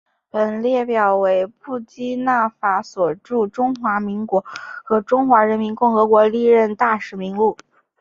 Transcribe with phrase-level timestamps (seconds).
[0.31, 4.43] 本列表为布基纳法索驻中华民国
[4.83, 7.55] 和中华人民共和国历任大使名录。